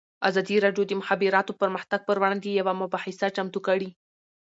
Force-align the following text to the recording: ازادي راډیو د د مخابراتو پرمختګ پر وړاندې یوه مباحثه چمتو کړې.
ازادي 0.29 0.55
راډیو 0.65 0.83
د 0.85 0.89
د 0.89 0.93
مخابراتو 1.01 1.57
پرمختګ 1.61 1.99
پر 2.07 2.17
وړاندې 2.21 2.49
یوه 2.59 2.73
مباحثه 2.81 3.27
چمتو 3.35 3.59
کړې. 3.67 3.89